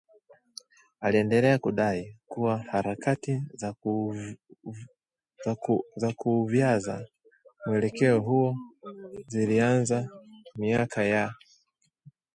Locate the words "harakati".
2.57-3.43